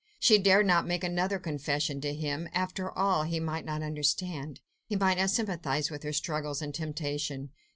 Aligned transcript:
She 0.19 0.39
dared 0.39 0.65
not 0.65 0.87
make 0.87 1.03
another 1.03 1.37
confession 1.37 2.01
to 2.01 2.11
him. 2.11 2.49
After 2.53 2.91
all, 2.91 3.21
he 3.21 3.39
might 3.39 3.65
not 3.65 3.83
understand; 3.83 4.59
he 4.87 4.95
might 4.95 5.19
not 5.19 5.29
sympathise 5.29 5.91
with 5.91 6.01
her 6.01 6.11
struggles 6.11 6.59
and 6.59 6.73
temptation. 6.73 7.51